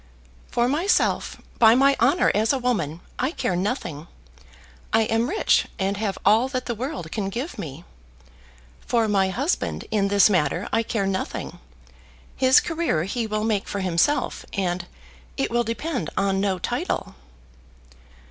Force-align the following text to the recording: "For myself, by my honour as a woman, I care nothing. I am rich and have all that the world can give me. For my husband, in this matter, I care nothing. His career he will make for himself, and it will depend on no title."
"For 0.47 0.67
myself, 0.67 1.39
by 1.59 1.75
my 1.75 1.95
honour 1.99 2.31
as 2.33 2.51
a 2.51 2.57
woman, 2.57 3.01
I 3.19 3.29
care 3.29 3.55
nothing. 3.55 4.07
I 4.91 5.03
am 5.03 5.29
rich 5.29 5.67
and 5.77 5.95
have 5.97 6.17
all 6.25 6.47
that 6.47 6.65
the 6.65 6.73
world 6.73 7.11
can 7.11 7.29
give 7.29 7.59
me. 7.59 7.83
For 8.79 9.07
my 9.07 9.29
husband, 9.29 9.85
in 9.91 10.07
this 10.07 10.27
matter, 10.27 10.67
I 10.73 10.81
care 10.81 11.05
nothing. 11.05 11.59
His 12.35 12.59
career 12.59 13.03
he 13.03 13.27
will 13.27 13.43
make 13.43 13.67
for 13.67 13.81
himself, 13.81 14.43
and 14.53 14.87
it 15.37 15.51
will 15.51 15.63
depend 15.63 16.09
on 16.17 16.41
no 16.41 16.57
title." 16.57 17.13